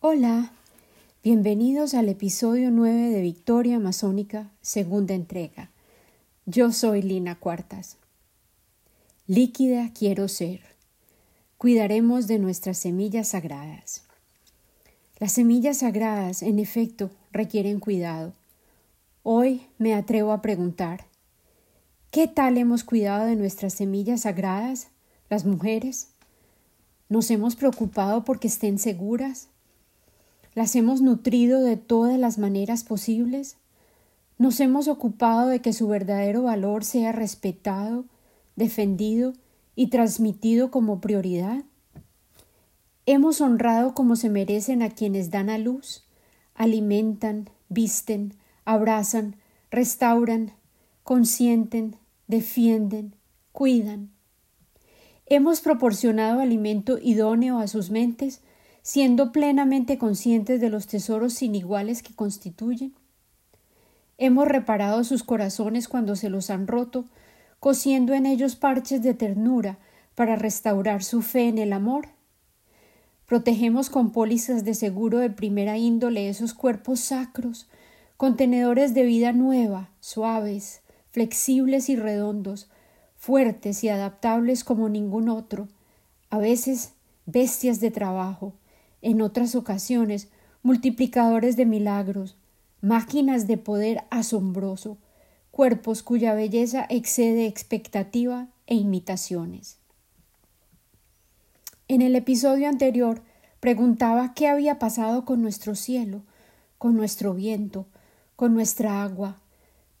Hola, 0.00 0.52
bienvenidos 1.24 1.92
al 1.92 2.08
episodio 2.08 2.70
9 2.70 3.10
de 3.10 3.20
Victoria 3.20 3.78
Amazónica, 3.78 4.48
segunda 4.60 5.12
entrega. 5.12 5.72
Yo 6.46 6.70
soy 6.70 7.02
Lina 7.02 7.34
Cuartas. 7.34 7.96
Líquida 9.26 9.92
quiero 9.92 10.28
ser. 10.28 10.60
Cuidaremos 11.56 12.28
de 12.28 12.38
nuestras 12.38 12.78
semillas 12.78 13.30
sagradas. 13.30 14.04
Las 15.18 15.32
semillas 15.32 15.78
sagradas, 15.78 16.42
en 16.42 16.60
efecto, 16.60 17.10
requieren 17.32 17.80
cuidado. 17.80 18.34
Hoy 19.24 19.66
me 19.78 19.94
atrevo 19.94 20.30
a 20.30 20.42
preguntar, 20.42 21.06
¿qué 22.12 22.28
tal 22.28 22.56
hemos 22.56 22.84
cuidado 22.84 23.26
de 23.26 23.34
nuestras 23.34 23.74
semillas 23.74 24.20
sagradas, 24.20 24.90
las 25.28 25.44
mujeres? 25.44 26.10
¿Nos 27.08 27.32
hemos 27.32 27.56
preocupado 27.56 28.22
porque 28.24 28.46
estén 28.46 28.78
seguras? 28.78 29.48
¿Las 30.58 30.74
hemos 30.74 31.02
nutrido 31.02 31.62
de 31.62 31.76
todas 31.76 32.18
las 32.18 32.36
maneras 32.36 32.82
posibles? 32.82 33.58
¿Nos 34.38 34.58
hemos 34.58 34.88
ocupado 34.88 35.46
de 35.46 35.60
que 35.60 35.72
su 35.72 35.86
verdadero 35.86 36.42
valor 36.42 36.82
sea 36.82 37.12
respetado, 37.12 38.06
defendido 38.56 39.34
y 39.76 39.86
transmitido 39.86 40.72
como 40.72 41.00
prioridad? 41.00 41.62
¿Hemos 43.06 43.40
honrado 43.40 43.94
como 43.94 44.16
se 44.16 44.30
merecen 44.30 44.82
a 44.82 44.90
quienes 44.90 45.30
dan 45.30 45.48
a 45.48 45.58
luz, 45.58 46.08
alimentan, 46.56 47.50
visten, 47.68 48.34
abrazan, 48.64 49.36
restauran, 49.70 50.54
consienten, 51.04 51.94
defienden, 52.26 53.14
cuidan? 53.52 54.10
¿Hemos 55.26 55.60
proporcionado 55.60 56.40
alimento 56.40 56.98
idóneo 57.00 57.60
a 57.60 57.68
sus 57.68 57.90
mentes 57.90 58.40
siendo 58.82 59.32
plenamente 59.32 59.98
conscientes 59.98 60.60
de 60.60 60.70
los 60.70 60.86
tesoros 60.86 61.34
sin 61.34 61.54
iguales 61.54 62.02
que 62.02 62.14
constituyen? 62.14 62.94
Hemos 64.16 64.48
reparado 64.48 65.04
sus 65.04 65.22
corazones 65.22 65.86
cuando 65.88 66.16
se 66.16 66.28
los 66.28 66.50
han 66.50 66.66
roto, 66.66 67.04
cosiendo 67.60 68.14
en 68.14 68.26
ellos 68.26 68.56
parches 68.56 69.02
de 69.02 69.14
ternura 69.14 69.78
para 70.14 70.36
restaurar 70.36 71.04
su 71.04 71.22
fe 71.22 71.48
en 71.48 71.58
el 71.58 71.72
amor. 71.72 72.08
Protegemos 73.26 73.90
con 73.90 74.10
pólizas 74.10 74.64
de 74.64 74.74
seguro 74.74 75.18
de 75.18 75.30
primera 75.30 75.78
índole 75.78 76.28
esos 76.28 76.54
cuerpos 76.54 76.98
sacros, 77.00 77.68
contenedores 78.16 78.94
de 78.94 79.04
vida 79.04 79.32
nueva, 79.32 79.90
suaves, 80.00 80.80
flexibles 81.10 81.88
y 81.88 81.96
redondos, 81.96 82.68
fuertes 83.16 83.84
y 83.84 83.88
adaptables 83.88 84.64
como 84.64 84.88
ningún 84.88 85.28
otro, 85.28 85.68
a 86.30 86.38
veces 86.38 86.94
bestias 87.26 87.80
de 87.80 87.90
trabajo, 87.90 88.54
en 89.02 89.22
otras 89.22 89.54
ocasiones 89.54 90.28
multiplicadores 90.62 91.56
de 91.56 91.66
milagros, 91.66 92.36
máquinas 92.80 93.46
de 93.46 93.58
poder 93.58 94.04
asombroso, 94.10 94.98
cuerpos 95.50 96.02
cuya 96.02 96.34
belleza 96.34 96.86
excede 96.88 97.46
expectativa 97.46 98.48
e 98.66 98.74
imitaciones. 98.74 99.78
En 101.88 102.02
el 102.02 102.14
episodio 102.16 102.68
anterior 102.68 103.22
preguntaba 103.60 104.34
qué 104.34 104.46
había 104.46 104.78
pasado 104.78 105.24
con 105.24 105.42
nuestro 105.42 105.74
cielo, 105.74 106.22
con 106.76 106.96
nuestro 106.96 107.34
viento, 107.34 107.86
con 108.36 108.54
nuestra 108.54 109.02
agua, 109.02 109.40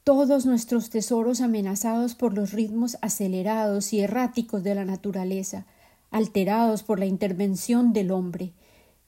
todos 0.04 0.46
nuestros 0.46 0.90
tesoros 0.90 1.40
amenazados 1.40 2.14
por 2.14 2.34
los 2.34 2.52
ritmos 2.52 2.96
acelerados 3.02 3.92
y 3.92 4.00
erráticos 4.00 4.62
de 4.62 4.74
la 4.74 4.84
naturaleza, 4.84 5.66
alterados 6.10 6.82
por 6.82 6.98
la 6.98 7.06
intervención 7.06 7.92
del 7.92 8.10
hombre, 8.10 8.52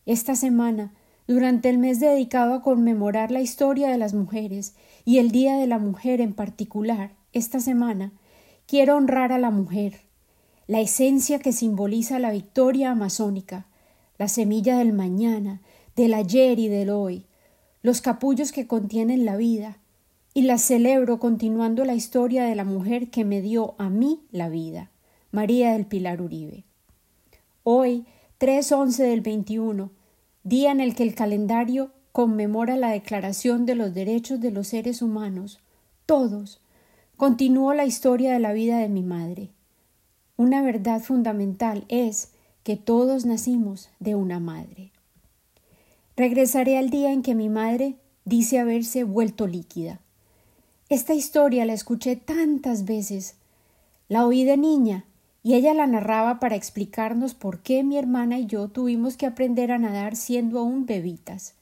esta 0.07 0.35
semana, 0.35 0.93
durante 1.27 1.69
el 1.69 1.79
mes 1.79 2.01
dedicado 2.01 2.55
a 2.55 2.63
conmemorar 2.63 3.31
la 3.31 3.41
historia 3.41 3.89
de 3.89 3.99
las 3.99 4.15
mujeres 4.15 4.75
y 5.05 5.19
el 5.19 5.31
Día 5.31 5.57
de 5.57 5.67
la 5.67 5.79
Mujer 5.79 6.21
en 6.21 6.35
particular, 6.35 7.13
esta 7.33 7.61
semana, 7.61 8.13
quiero 8.67 8.97
honrar 8.97 9.33
a 9.33 9.39
la 9.39 9.51
mujer, 9.51 10.01
la 10.67 10.81
esencia 10.81 11.39
que 11.39 11.53
simboliza 11.53 12.19
la 12.19 12.33
victoria 12.33 12.91
amazónica, 12.91 13.67
la 14.19 14.29
semilla 14.29 14.79
del 14.79 14.93
mañana, 14.93 15.61
del 15.97 16.15
ayer 16.15 16.59
y 16.59 16.69
del 16.69 16.91
hoy, 16.91 17.27
los 17.83 18.01
capullos 18.01 18.53
que 18.53 18.67
contienen 18.67 19.25
la 19.25 19.37
vida, 19.37 19.79
y 20.35 20.43
la 20.43 20.59
celebro 20.59 21.19
continuando 21.19 21.85
la 21.85 21.95
historia 21.95 22.45
de 22.45 22.55
la 22.55 22.65
mujer 22.65 23.11
que 23.11 23.25
me 23.25 23.41
dio 23.41 23.75
a 23.79 23.91
mí 23.91 24.21
la 24.31 24.49
vida, 24.49 24.91
María 25.33 25.73
del 25.73 25.87
Pilar 25.87 26.23
Uribe. 26.23 26.65
Hoy 27.63 28.07
3.11 28.41 28.97
del 29.03 29.21
21, 29.21 29.91
día 30.45 30.71
en 30.73 30.81
el 30.81 30.95
que 30.95 31.03
el 31.03 31.15
calendario 31.15 31.91
conmemora 32.11 32.79
la 32.79 32.89
Declaración 32.89 33.67
de 33.67 33.75
los 33.75 33.93
Derechos 33.93 34.41
de 34.41 34.51
los 34.51 34.69
Seres 34.69 35.03
Humanos, 35.03 35.61
todos, 36.07 36.63
continuó 37.19 37.75
la 37.75 37.85
historia 37.85 38.33
de 38.33 38.39
la 38.39 38.55
vida 38.55 38.79
de 38.79 38.89
mi 38.89 39.03
madre. 39.03 39.51
Una 40.39 40.63
verdad 40.63 41.03
fundamental 41.03 41.85
es 41.89 42.31
que 42.63 42.77
todos 42.77 43.27
nacimos 43.27 43.91
de 43.99 44.15
una 44.15 44.41
madre. 44.41 44.91
Regresaré 46.17 46.79
al 46.79 46.89
día 46.89 47.13
en 47.13 47.21
que 47.21 47.35
mi 47.35 47.51
madre 47.51 47.97
dice 48.25 48.59
haberse 48.59 49.05
vuelto 49.05 49.47
líquida. 49.49 50.01
Esta 50.89 51.13
historia 51.13 51.67
la 51.67 51.75
escuché 51.75 52.17
tantas 52.17 52.87
veces. 52.87 53.35
La 54.09 54.25
oí 54.25 54.45
de 54.45 54.57
niña 54.57 55.05
y 55.43 55.55
ella 55.55 55.75
la 55.75 55.87
narraba 55.87 56.39
para 56.39 56.57
explicarnos 56.57 57.35
por 57.35 57.61
qué 57.61 57.83
mi 57.83 57.97
hermana 57.97 58.39
y 58.39 58.47
yo 58.47 58.69
tuvimos 58.69 59.17
que 59.17 59.27
aprender 59.27 59.73
a 59.73 59.79
nadar 59.79 60.17
siendo 60.17 60.59
aún 60.59 60.87
bebitas. 60.87 61.55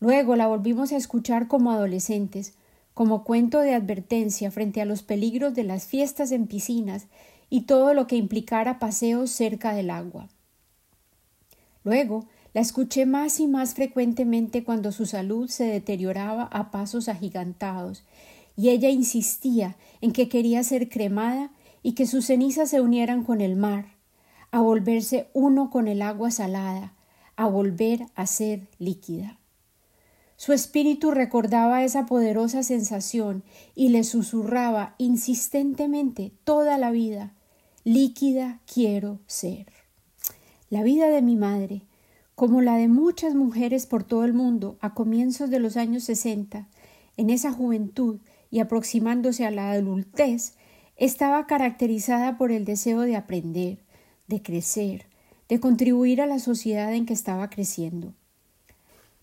Luego 0.00 0.36
la 0.36 0.46
volvimos 0.46 0.92
a 0.92 0.96
escuchar 0.96 1.48
como 1.48 1.72
adolescentes, 1.72 2.54
como 2.94 3.24
cuento 3.24 3.60
de 3.60 3.74
advertencia 3.74 4.50
frente 4.50 4.80
a 4.80 4.84
los 4.84 5.02
peligros 5.02 5.54
de 5.54 5.64
las 5.64 5.86
fiestas 5.86 6.30
en 6.32 6.46
piscinas 6.46 7.06
y 7.50 7.62
todo 7.62 7.94
lo 7.94 8.06
que 8.06 8.16
implicara 8.16 8.78
paseos 8.78 9.30
cerca 9.30 9.74
del 9.74 9.90
agua. 9.90 10.28
Luego 11.84 12.26
la 12.54 12.60
escuché 12.60 13.06
más 13.06 13.40
y 13.40 13.46
más 13.46 13.74
frecuentemente 13.74 14.62
cuando 14.62 14.92
su 14.92 15.06
salud 15.06 15.48
se 15.48 15.64
deterioraba 15.64 16.44
a 16.44 16.70
pasos 16.70 17.08
agigantados, 17.08 18.04
y 18.56 18.68
ella 18.68 18.90
insistía 18.90 19.76
en 20.02 20.12
que 20.12 20.28
quería 20.28 20.62
ser 20.62 20.90
cremada 20.90 21.50
y 21.82 21.92
que 21.92 22.06
sus 22.06 22.26
cenizas 22.26 22.70
se 22.70 22.80
unieran 22.80 23.24
con 23.24 23.40
el 23.40 23.56
mar, 23.56 23.96
a 24.50 24.60
volverse 24.60 25.28
uno 25.32 25.70
con 25.70 25.88
el 25.88 26.02
agua 26.02 26.30
salada, 26.30 26.94
a 27.36 27.46
volver 27.46 28.06
a 28.14 28.26
ser 28.26 28.68
líquida. 28.78 29.38
Su 30.36 30.52
espíritu 30.52 31.12
recordaba 31.12 31.84
esa 31.84 32.06
poderosa 32.06 32.62
sensación 32.62 33.44
y 33.74 33.90
le 33.90 34.04
susurraba 34.04 34.94
insistentemente 34.98 36.32
toda 36.44 36.78
la 36.78 36.90
vida 36.90 37.32
líquida 37.84 38.60
quiero 38.72 39.18
ser. 39.26 39.66
La 40.70 40.82
vida 40.82 41.08
de 41.08 41.20
mi 41.20 41.34
madre, 41.36 41.82
como 42.34 42.60
la 42.60 42.76
de 42.76 42.88
muchas 42.88 43.34
mujeres 43.34 43.86
por 43.86 44.04
todo 44.04 44.24
el 44.24 44.34
mundo 44.34 44.76
a 44.80 44.94
comienzos 44.94 45.50
de 45.50 45.58
los 45.58 45.76
años 45.76 46.04
sesenta, 46.04 46.68
en 47.16 47.28
esa 47.28 47.52
juventud 47.52 48.20
y 48.50 48.60
aproximándose 48.60 49.44
a 49.44 49.50
la 49.50 49.72
adultez, 49.72 50.54
estaba 50.96 51.46
caracterizada 51.46 52.38
por 52.38 52.52
el 52.52 52.64
deseo 52.64 53.00
de 53.00 53.16
aprender, 53.16 53.78
de 54.28 54.42
crecer, 54.42 55.06
de 55.48 55.60
contribuir 55.60 56.22
a 56.22 56.26
la 56.26 56.38
sociedad 56.38 56.92
en 56.94 57.06
que 57.06 57.12
estaba 57.12 57.50
creciendo. 57.50 58.14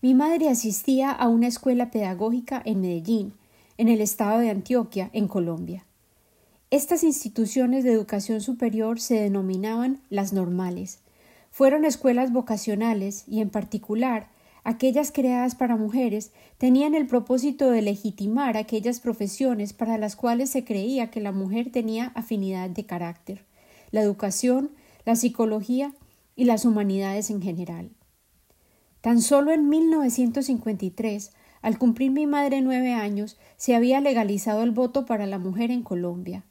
Mi 0.02 0.14
madre 0.14 0.48
asistía 0.48 1.10
a 1.10 1.28
una 1.28 1.46
escuela 1.46 1.90
pedagógica 1.90 2.62
en 2.64 2.80
Medellín, 2.80 3.34
en 3.76 3.88
el 3.88 4.00
estado 4.00 4.38
de 4.38 4.50
Antioquia, 4.50 5.10
en 5.12 5.28
Colombia. 5.28 5.84
Estas 6.70 7.02
instituciones 7.02 7.82
de 7.82 7.92
educación 7.92 8.40
superior 8.40 9.00
se 9.00 9.20
denominaban 9.20 10.00
las 10.08 10.32
normales. 10.32 11.00
Fueron 11.50 11.84
escuelas 11.84 12.32
vocacionales 12.32 13.24
y, 13.26 13.40
en 13.40 13.50
particular, 13.50 14.28
aquellas 14.64 15.12
creadas 15.12 15.54
para 15.54 15.76
mujeres, 15.76 16.32
tenían 16.58 16.94
el 16.94 17.06
propósito 17.06 17.70
de 17.70 17.82
legitimar 17.82 18.56
aquellas 18.56 19.00
profesiones 19.00 19.72
para 19.72 19.98
las 19.98 20.16
cuales 20.16 20.50
se 20.50 20.64
creía 20.64 21.10
que 21.10 21.20
la 21.20 21.32
mujer 21.32 21.70
tenía 21.70 22.12
afinidad 22.14 22.70
de 22.70 22.86
carácter, 22.86 23.44
la 23.90 24.02
educación, 24.02 24.70
la 25.04 25.16
psicología 25.16 25.94
y 26.36 26.44
las 26.44 26.64
humanidades 26.64 27.30
en 27.30 27.42
general. 27.42 27.90
Tan 29.00 29.22
solo 29.22 29.52
en 29.52 29.68
1953, 29.68 31.32
al 31.62 31.78
cumplir 31.78 32.10
mi 32.10 32.26
madre 32.26 32.60
nueve 32.60 32.92
años, 32.92 33.38
se 33.56 33.74
había 33.74 34.00
legalizado 34.00 34.62
el 34.62 34.70
voto 34.70 35.06
para 35.06 35.26
la 35.26 35.38
mujer 35.38 35.70
en 35.70 35.82
Colombia. 35.82 36.44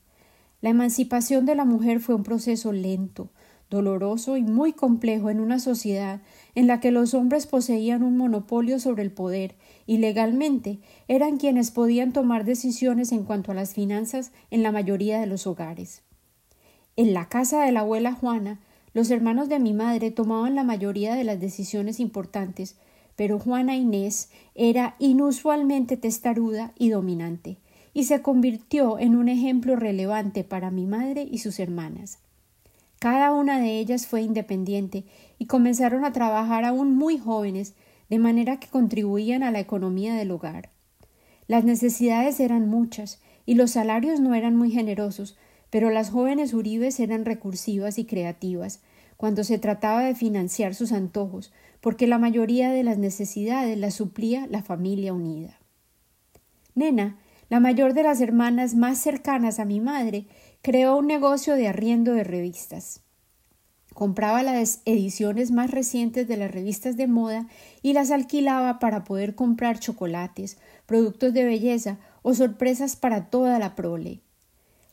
La 0.61 0.69
emancipación 0.69 1.45
de 1.45 1.55
la 1.55 1.65
mujer 1.65 1.99
fue 1.99 2.15
un 2.15 2.23
proceso 2.23 2.71
lento, 2.71 3.29
doloroso 3.69 4.37
y 4.37 4.41
muy 4.41 4.73
complejo 4.73 5.29
en 5.29 5.39
una 5.39 5.59
sociedad 5.59 6.21
en 6.55 6.67
la 6.67 6.79
que 6.79 6.91
los 6.91 7.13
hombres 7.13 7.45
poseían 7.45 8.03
un 8.03 8.17
monopolio 8.17 8.79
sobre 8.79 9.03
el 9.03 9.11
poder 9.11 9.55
y 9.85 9.97
legalmente 9.97 10.79
eran 11.07 11.37
quienes 11.37 11.71
podían 11.71 12.13
tomar 12.13 12.45
decisiones 12.45 13.11
en 13.11 13.23
cuanto 13.23 13.51
a 13.51 13.55
las 13.55 13.73
finanzas 13.73 14.31
en 14.49 14.63
la 14.63 14.71
mayoría 14.71 15.19
de 15.19 15.27
los 15.27 15.47
hogares. 15.47 16.01
En 16.95 17.13
la 17.13 17.29
casa 17.29 17.63
de 17.63 17.71
la 17.71 17.81
abuela 17.81 18.13
Juana, 18.13 18.59
Los 18.93 19.11
hermanos 19.11 19.49
de 19.49 19.59
mi 19.59 19.73
madre 19.73 20.11
tomaban 20.11 20.55
la 20.55 20.63
mayoría 20.63 21.15
de 21.15 21.23
las 21.23 21.39
decisiones 21.39 21.99
importantes, 21.99 22.75
pero 23.15 23.37
Juana 23.37 23.75
Inés 23.75 24.29
era 24.55 24.95
inusualmente 24.99 25.95
testaruda 25.95 26.73
y 26.77 26.89
dominante, 26.89 27.57
y 27.93 28.05
se 28.05 28.21
convirtió 28.21 28.97
en 28.97 29.15
un 29.15 29.29
ejemplo 29.29 29.75
relevante 29.75 30.43
para 30.43 30.71
mi 30.71 30.85
madre 30.85 31.27
y 31.29 31.37
sus 31.37 31.59
hermanas. 31.59 32.19
Cada 32.99 33.31
una 33.31 33.59
de 33.59 33.79
ellas 33.79 34.07
fue 34.07 34.21
independiente 34.21 35.05
y 35.37 35.45
comenzaron 35.45 36.03
a 36.03 36.11
trabajar 36.11 36.65
aún 36.65 36.95
muy 36.95 37.17
jóvenes, 37.17 37.73
de 38.09 38.19
manera 38.19 38.59
que 38.59 38.67
contribuían 38.67 39.41
a 39.43 39.51
la 39.51 39.59
economía 39.59 40.15
del 40.15 40.31
hogar. 40.31 40.69
Las 41.47 41.63
necesidades 41.63 42.39
eran 42.39 42.67
muchas 42.67 43.21
y 43.45 43.55
los 43.55 43.71
salarios 43.71 44.19
no 44.19 44.35
eran 44.35 44.55
muy 44.55 44.69
generosos, 44.69 45.37
pero 45.69 45.89
las 45.89 46.09
jóvenes 46.09 46.53
Uribes 46.53 46.99
eran 46.99 47.25
recursivas 47.25 47.97
y 47.97 48.05
creativas 48.05 48.81
cuando 49.15 49.43
se 49.43 49.59
trataba 49.59 50.03
de 50.03 50.15
financiar 50.15 50.75
sus 50.75 50.91
antojos, 50.91 51.51
porque 51.81 52.07
la 52.07 52.17
mayoría 52.17 52.71
de 52.71 52.83
las 52.83 52.97
necesidades 52.97 53.77
las 53.77 53.93
suplía 53.93 54.47
la 54.47 54.63
familia 54.63 55.13
unida. 55.13 55.59
Nena, 56.75 57.17
la 57.49 57.59
mayor 57.59 57.93
de 57.93 58.03
las 58.03 58.21
hermanas 58.21 58.75
más 58.75 58.99
cercanas 58.99 59.59
a 59.59 59.65
mi 59.65 59.79
madre, 59.79 60.27
creó 60.61 60.97
un 60.97 61.07
negocio 61.07 61.55
de 61.55 61.67
arriendo 61.67 62.13
de 62.13 62.23
revistas. 62.23 63.01
Compraba 63.93 64.43
las 64.43 64.81
ediciones 64.85 65.51
más 65.51 65.71
recientes 65.71 66.27
de 66.27 66.37
las 66.37 66.51
revistas 66.51 66.97
de 66.97 67.07
moda 67.07 67.47
y 67.81 67.93
las 67.93 68.11
alquilaba 68.11 68.79
para 68.79 69.03
poder 69.03 69.35
comprar 69.35 69.79
chocolates, 69.79 70.57
productos 70.85 71.33
de 71.33 71.43
belleza 71.43 71.97
o 72.21 72.33
sorpresas 72.33 72.95
para 72.95 73.29
toda 73.29 73.57
la 73.59 73.75
prole. 73.75 74.21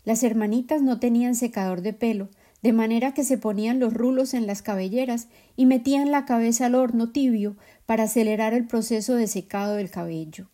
Las 0.05 0.23
hermanitas 0.23 0.83
no 0.83 1.01
tenían 1.01 1.35
secador 1.35 1.83
de 1.83 1.93
pelo, 1.93 2.29
de 2.63 2.73
manera 2.73 3.13
que 3.13 3.25
se 3.25 3.39
ponían 3.39 3.81
los 3.81 3.93
rulos 3.93 4.35
en 4.35 4.47
las 4.47 4.63
cabelleras 4.63 5.29
y 5.57 5.67
metían 5.67 6.11
la 6.11 6.25
cabeza 6.25 6.67
al 6.67 6.77
horno 6.77 7.11
tibio 7.11 7.57
para 7.87 8.05
acelerar 8.05 8.55
el 8.55 8.67
proceso 8.67 9.15
de 9.15 9.27
secado 9.27 9.75
del 9.75 9.91
cabello. 9.91 10.49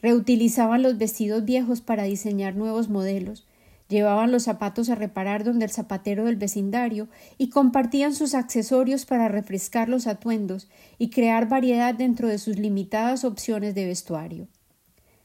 Reutilizaban 0.00 0.82
los 0.82 0.98
vestidos 0.98 1.44
viejos 1.44 1.80
para 1.80 2.04
diseñar 2.04 2.54
nuevos 2.54 2.88
modelos, 2.88 3.46
llevaban 3.88 4.32
los 4.32 4.44
zapatos 4.44 4.90
a 4.90 4.94
reparar 4.94 5.44
donde 5.44 5.64
el 5.64 5.70
zapatero 5.70 6.24
del 6.24 6.36
vecindario 6.36 7.08
y 7.38 7.50
compartían 7.50 8.14
sus 8.14 8.34
accesorios 8.34 9.06
para 9.06 9.28
refrescar 9.28 9.88
los 9.88 10.06
atuendos 10.06 10.68
y 10.98 11.10
crear 11.10 11.48
variedad 11.48 11.94
dentro 11.94 12.28
de 12.28 12.38
sus 12.38 12.58
limitadas 12.58 13.24
opciones 13.24 13.74
de 13.74 13.86
vestuario. 13.86 14.48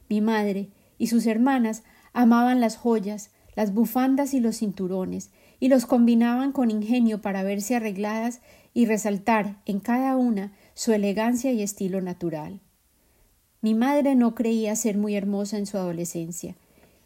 Mi 0.08 0.20
madre 0.20 0.68
y 0.98 1.08
sus 1.08 1.26
hermanas 1.26 1.82
amaban 2.12 2.60
las 2.60 2.76
joyas, 2.76 3.30
las 3.56 3.74
bufandas 3.74 4.34
y 4.34 4.40
los 4.40 4.58
cinturones, 4.58 5.30
y 5.58 5.68
los 5.68 5.86
combinaban 5.86 6.52
con 6.52 6.70
ingenio 6.70 7.22
para 7.22 7.44
verse 7.44 7.76
arregladas 7.76 8.40
y 8.74 8.86
resaltar 8.86 9.60
en 9.64 9.78
cada 9.80 10.16
una 10.16 10.52
su 10.74 10.92
elegancia 10.92 11.52
y 11.52 11.62
estilo 11.62 12.00
natural. 12.00 12.60
Mi 13.60 13.74
madre 13.74 14.16
no 14.16 14.34
creía 14.34 14.74
ser 14.74 14.96
muy 14.96 15.14
hermosa 15.14 15.56
en 15.58 15.66
su 15.66 15.78
adolescencia. 15.78 16.56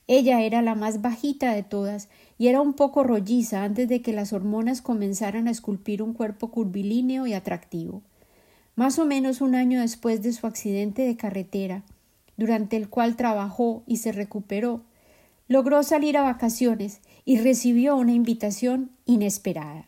Ella 0.09 0.43
era 0.43 0.63
la 0.63 0.75
más 0.75 1.03
bajita 1.03 1.53
de 1.53 1.65
todas 1.65 2.09
y 2.39 2.47
era 2.49 2.61
un 2.61 2.75
poco 2.75 3.03
rolliza 3.03 3.65
antes 3.65 3.89
de 3.89 4.03
que 4.03 4.13
las 4.13 4.33
hormonas 4.33 4.83
comenzaran 4.83 5.49
a 5.49 5.51
esculpir 5.51 6.03
un 6.03 6.13
cuerpo 6.13 6.51
curvilíneo 6.51 7.27
y 7.27 7.35
atractivo. 7.35 8.03
Más 8.77 8.99
o 8.99 9.05
menos 9.05 9.41
un 9.41 9.55
año 9.55 9.81
después 9.81 10.23
de 10.23 10.33
su 10.33 10.47
accidente 10.47 11.03
de 11.03 11.17
carretera, 11.17 11.83
durante 12.37 12.77
el 12.77 12.89
cual 12.89 13.17
trabajó 13.17 13.83
y 13.87 13.97
se 13.97 14.13
recuperó, 14.13 14.83
logró 15.49 15.83
salir 15.83 16.17
a 16.17 16.23
vacaciones 16.23 17.01
y 17.25 17.39
recibió 17.39 17.97
una 17.97 18.13
invitación 18.13 18.91
inesperada. 19.07 19.87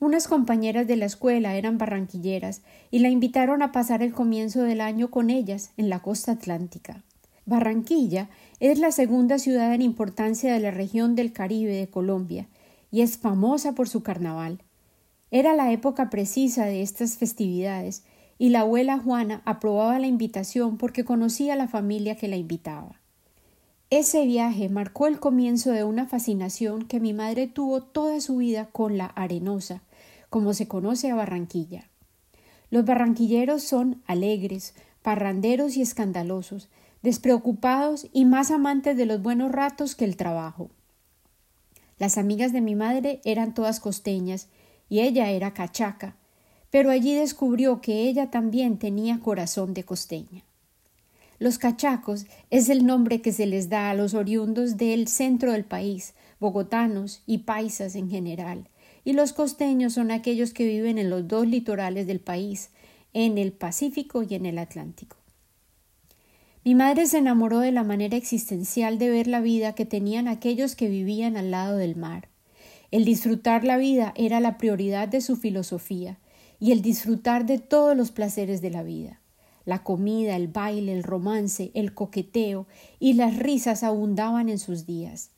Unas 0.00 0.28
compañeras 0.28 0.86
de 0.86 0.96
la 0.96 1.04
escuela 1.04 1.56
eran 1.56 1.76
barranquilleras 1.76 2.62
y 2.90 3.00
la 3.00 3.10
invitaron 3.10 3.62
a 3.62 3.70
pasar 3.70 4.02
el 4.02 4.12
comienzo 4.12 4.62
del 4.62 4.80
año 4.80 5.10
con 5.10 5.28
ellas 5.28 5.72
en 5.76 5.90
la 5.90 6.00
costa 6.00 6.32
atlántica. 6.32 7.02
Barranquilla 7.46 8.28
es 8.60 8.78
la 8.78 8.92
segunda 8.92 9.38
ciudad 9.38 9.74
en 9.74 9.82
importancia 9.82 10.52
de 10.52 10.60
la 10.60 10.70
región 10.70 11.14
del 11.14 11.32
Caribe 11.32 11.74
de 11.74 11.88
Colombia 11.88 12.48
y 12.90 13.02
es 13.02 13.18
famosa 13.18 13.74
por 13.74 13.88
su 13.88 14.02
carnaval. 14.02 14.62
Era 15.30 15.54
la 15.54 15.72
época 15.72 16.10
precisa 16.10 16.64
de 16.66 16.82
estas 16.82 17.16
festividades 17.16 18.04
y 18.38 18.48
la 18.48 18.60
abuela 18.60 18.98
Juana 18.98 19.42
aprobaba 19.44 19.98
la 19.98 20.06
invitación 20.06 20.76
porque 20.76 21.04
conocía 21.04 21.54
a 21.54 21.56
la 21.56 21.68
familia 21.68 22.16
que 22.16 22.28
la 22.28 22.36
invitaba. 22.36 23.00
Ese 23.90 24.24
viaje 24.24 24.68
marcó 24.68 25.08
el 25.08 25.18
comienzo 25.18 25.72
de 25.72 25.84
una 25.84 26.06
fascinación 26.06 26.86
que 26.86 27.00
mi 27.00 27.12
madre 27.12 27.48
tuvo 27.48 27.82
toda 27.82 28.20
su 28.20 28.36
vida 28.36 28.66
con 28.66 28.96
la 28.96 29.06
arenosa, 29.06 29.82
como 30.28 30.54
se 30.54 30.68
conoce 30.68 31.10
a 31.10 31.16
Barranquilla. 31.16 31.90
Los 32.70 32.84
barranquilleros 32.84 33.64
son 33.64 34.00
alegres, 34.06 34.74
parranderos 35.02 35.76
y 35.76 35.82
escandalosos, 35.82 36.68
despreocupados 37.02 38.06
y 38.12 38.24
más 38.24 38.50
amantes 38.50 38.96
de 38.96 39.06
los 39.06 39.22
buenos 39.22 39.52
ratos 39.52 39.94
que 39.94 40.04
el 40.04 40.16
trabajo. 40.16 40.70
Las 41.98 42.18
amigas 42.18 42.52
de 42.52 42.60
mi 42.60 42.74
madre 42.74 43.20
eran 43.24 43.54
todas 43.54 43.80
costeñas 43.80 44.48
y 44.88 45.00
ella 45.00 45.30
era 45.30 45.54
cachaca, 45.54 46.16
pero 46.70 46.90
allí 46.90 47.14
descubrió 47.14 47.80
que 47.80 48.08
ella 48.08 48.30
también 48.30 48.78
tenía 48.78 49.20
corazón 49.20 49.74
de 49.74 49.84
costeña. 49.84 50.42
Los 51.38 51.58
cachacos 51.58 52.26
es 52.50 52.68
el 52.68 52.84
nombre 52.84 53.22
que 53.22 53.32
se 53.32 53.46
les 53.46 53.68
da 53.70 53.90
a 53.90 53.94
los 53.94 54.14
oriundos 54.14 54.76
del 54.76 55.08
centro 55.08 55.52
del 55.52 55.64
país, 55.64 56.14
bogotanos 56.38 57.22
y 57.26 57.38
paisas 57.38 57.94
en 57.96 58.10
general, 58.10 58.68
y 59.04 59.14
los 59.14 59.32
costeños 59.32 59.94
son 59.94 60.10
aquellos 60.10 60.52
que 60.52 60.66
viven 60.66 60.98
en 60.98 61.08
los 61.08 61.26
dos 61.26 61.46
litorales 61.46 62.06
del 62.06 62.20
país, 62.20 62.70
en 63.14 63.38
el 63.38 63.52
Pacífico 63.52 64.22
y 64.22 64.34
en 64.34 64.46
el 64.46 64.58
Atlántico. 64.58 65.16
Mi 66.62 66.74
madre 66.74 67.06
se 67.06 67.18
enamoró 67.18 67.60
de 67.60 67.72
la 67.72 67.84
manera 67.84 68.16
existencial 68.16 68.98
de 68.98 69.08
ver 69.08 69.26
la 69.26 69.40
vida 69.40 69.74
que 69.74 69.86
tenían 69.86 70.28
aquellos 70.28 70.76
que 70.76 70.88
vivían 70.88 71.36
al 71.36 71.50
lado 71.50 71.76
del 71.76 71.96
mar. 71.96 72.28
El 72.90 73.04
disfrutar 73.04 73.64
la 73.64 73.78
vida 73.78 74.12
era 74.16 74.40
la 74.40 74.58
prioridad 74.58 75.08
de 75.08 75.20
su 75.20 75.36
filosofía, 75.36 76.18
y 76.60 76.72
el 76.72 76.82
disfrutar 76.82 77.46
de 77.46 77.58
todos 77.58 77.96
los 77.96 78.12
placeres 78.12 78.60
de 78.60 78.70
la 78.70 78.82
vida. 78.82 79.20
La 79.64 79.82
comida, 79.82 80.36
el 80.36 80.48
baile, 80.48 80.92
el 80.92 81.02
romance, 81.02 81.70
el 81.74 81.94
coqueteo 81.94 82.66
y 82.98 83.14
las 83.14 83.38
risas 83.38 83.82
abundaban 83.82 84.48
en 84.48 84.58
sus 84.58 84.86
días. 84.86 85.30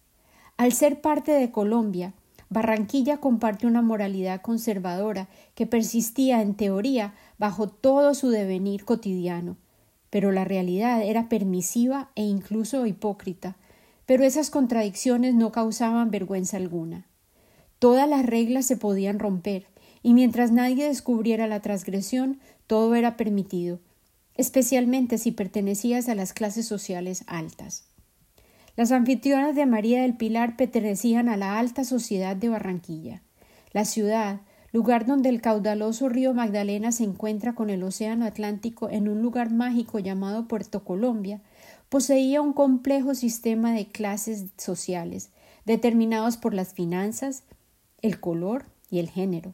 Al 0.57 0.73
ser 0.73 1.01
parte 1.01 1.33
de 1.33 1.51
Colombia, 1.53 2.15
Barranquilla 2.51 3.19
comparte 3.19 3.67
una 3.67 3.81
moralidad 3.81 4.43
conservadora 4.43 5.29
que 5.55 5.67
persistía 5.67 6.43
en 6.43 6.55
teoría 6.55 7.15
bajo 7.39 7.69
todo 7.69 8.15
su 8.15 8.29
devenir 8.29 8.85
cotidiano, 8.85 9.57
pero 10.13 10.31
la 10.31 10.45
realidad 10.45 11.01
era 11.01 11.31
permisiva 11.31 12.11
e 12.17 12.23
incluso 12.23 12.85
hipócrita, 12.85 13.57
pero 14.05 14.25
esas 14.25 14.51
contradicciones 14.51 15.35
no 15.35 15.53
causaban 15.53 16.11
vergüenza 16.11 16.59
alguna. 16.59 17.07
Todas 17.79 18.07
las 18.07 18.27
reglas 18.27 18.67
se 18.67 18.77
podían 18.77 19.19
romper, 19.19 19.65
y 20.03 20.13
mientras 20.13 20.53
nadie 20.53 20.87
descubriera 20.87 21.47
la 21.47 21.61
transgresión, 21.61 22.41
todo 22.67 22.95
era 22.95 23.17
permitido, 23.17 23.81
especialmente 24.35 25.17
si 25.17 25.33
pertenecías 25.33 26.11
a 26.11 26.15
las 26.15 26.35
clases 26.35 26.67
sociales 26.67 27.25
altas. 27.27 27.85
Las 28.77 28.93
anfitrionas 28.93 29.57
de 29.57 29.65
María 29.65 30.03
del 30.03 30.19
Pilar 30.19 30.59
pertenecían 30.59 31.31
a 31.31 31.39
la 31.39 31.59
alta 31.59 31.85
sociedad 31.85 32.37
de 32.37 32.51
Barranquilla. 32.51 33.23
La 33.73 33.87
ciudad, 33.87 34.43
lugar 34.73 35.05
donde 35.07 35.29
el 35.29 35.43
caudaloso 35.43 36.09
río 36.09 36.33
Magdalena 36.33 36.93
se 36.93 37.05
encuentra 37.05 37.55
con 37.55 37.71
el 37.71 37.83
océano 37.83 38.25
Atlántico 38.25 38.89
en 38.89 39.09
un 39.09 39.21
lugar 39.21 39.51
mágico 39.51 39.99
llamado 39.99 40.49
Puerto 40.49 40.83
Colombia, 40.83 41.41
poseía 41.89 42.41
un 42.41 42.55
complejo 42.55 43.15
sistema 43.15 43.73
de 43.73 43.87
clases 43.87 44.47
sociales, 44.57 45.31
determinados 45.67 46.39
por 46.39 46.55
las 46.55 46.73
finanzas, 46.73 47.45
el 48.01 48.19
color 48.19 48.65
y 48.91 48.99
el 48.99 49.11
género. 49.11 49.53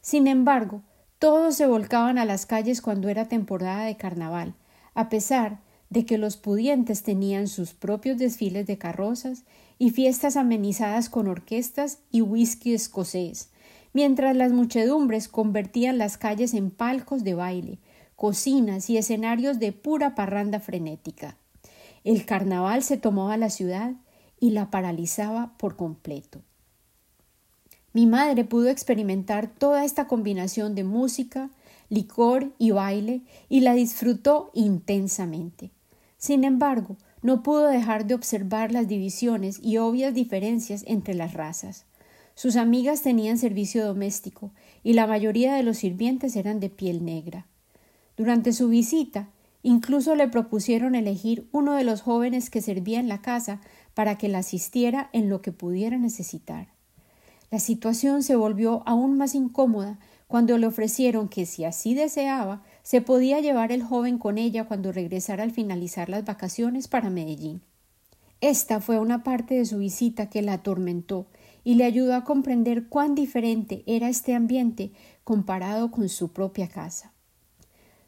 Sin 0.00 0.26
embargo, 0.26 0.82
todos 1.20 1.54
se 1.54 1.66
volcaban 1.66 2.18
a 2.18 2.24
las 2.24 2.44
calles 2.44 2.82
cuando 2.82 3.08
era 3.08 3.28
temporada 3.28 3.84
de 3.84 3.96
carnaval, 3.96 4.54
a 4.94 5.08
pesar 5.08 5.60
de 5.90 6.04
que 6.04 6.18
los 6.18 6.36
pudientes 6.36 7.04
tenían 7.04 7.46
sus 7.46 7.72
propios 7.72 8.18
desfiles 8.18 8.66
de 8.66 8.78
carrozas 8.78 9.44
y 9.78 9.90
fiestas 9.90 10.36
amenizadas 10.36 11.08
con 11.08 11.28
orquestas 11.28 12.00
y 12.10 12.20
whisky 12.20 12.74
escocés, 12.74 13.50
mientras 13.94 14.36
las 14.36 14.52
muchedumbres 14.52 15.28
convertían 15.28 15.96
las 15.96 16.18
calles 16.18 16.52
en 16.52 16.70
palcos 16.70 17.24
de 17.24 17.32
baile, 17.32 17.78
cocinas 18.16 18.90
y 18.90 18.98
escenarios 18.98 19.58
de 19.58 19.72
pura 19.72 20.14
parranda 20.14 20.60
frenética. 20.60 21.38
El 22.02 22.26
carnaval 22.26 22.82
se 22.82 22.98
tomaba 22.98 23.38
la 23.38 23.48
ciudad 23.48 23.92
y 24.38 24.50
la 24.50 24.70
paralizaba 24.70 25.54
por 25.56 25.76
completo. 25.76 26.42
Mi 27.94 28.06
madre 28.06 28.44
pudo 28.44 28.68
experimentar 28.68 29.46
toda 29.46 29.84
esta 29.84 30.06
combinación 30.08 30.74
de 30.74 30.84
música, 30.84 31.50
licor 31.88 32.52
y 32.58 32.72
baile 32.72 33.22
y 33.48 33.60
la 33.60 33.74
disfrutó 33.74 34.50
intensamente. 34.52 35.70
Sin 36.18 36.42
embargo, 36.42 36.96
no 37.22 37.42
pudo 37.42 37.68
dejar 37.68 38.06
de 38.06 38.14
observar 38.14 38.72
las 38.72 38.88
divisiones 38.88 39.60
y 39.62 39.78
obvias 39.78 40.12
diferencias 40.12 40.82
entre 40.86 41.14
las 41.14 41.34
razas. 41.34 41.86
Sus 42.34 42.56
amigas 42.56 43.02
tenían 43.02 43.38
servicio 43.38 43.84
doméstico 43.86 44.52
y 44.82 44.94
la 44.94 45.06
mayoría 45.06 45.54
de 45.54 45.62
los 45.62 45.78
sirvientes 45.78 46.36
eran 46.36 46.60
de 46.60 46.68
piel 46.68 47.04
negra. 47.04 47.46
Durante 48.16 48.52
su 48.52 48.68
visita, 48.68 49.28
incluso 49.62 50.14
le 50.14 50.28
propusieron 50.28 50.94
elegir 50.94 51.48
uno 51.52 51.74
de 51.74 51.84
los 51.84 52.02
jóvenes 52.02 52.50
que 52.50 52.60
servía 52.60 53.00
en 53.00 53.08
la 53.08 53.22
casa 53.22 53.60
para 53.94 54.18
que 54.18 54.28
la 54.28 54.38
asistiera 54.38 55.08
en 55.12 55.28
lo 55.28 55.42
que 55.42 55.52
pudiera 55.52 55.96
necesitar. 55.96 56.68
La 57.50 57.60
situación 57.60 58.22
se 58.24 58.34
volvió 58.34 58.82
aún 58.84 59.16
más 59.16 59.34
incómoda 59.34 59.98
cuando 60.26 60.58
le 60.58 60.66
ofrecieron 60.66 61.28
que 61.28 61.46
si 61.46 61.64
así 61.64 61.94
deseaba, 61.94 62.62
se 62.82 63.00
podía 63.00 63.38
llevar 63.38 63.70
el 63.70 63.84
joven 63.84 64.18
con 64.18 64.38
ella 64.38 64.64
cuando 64.64 64.90
regresara 64.90 65.44
al 65.44 65.52
finalizar 65.52 66.08
las 66.08 66.24
vacaciones 66.24 66.88
para 66.88 67.10
Medellín. 67.10 67.62
Esta 68.40 68.80
fue 68.80 68.98
una 68.98 69.22
parte 69.22 69.54
de 69.54 69.64
su 69.64 69.78
visita 69.78 70.28
que 70.28 70.42
la 70.42 70.54
atormentó 70.54 71.26
y 71.64 71.74
le 71.74 71.84
ayudó 71.84 72.14
a 72.14 72.24
comprender 72.24 72.88
cuán 72.88 73.14
diferente 73.14 73.82
era 73.86 74.08
este 74.08 74.34
ambiente 74.34 74.92
comparado 75.24 75.90
con 75.90 76.08
su 76.08 76.32
propia 76.32 76.68
casa. 76.68 77.12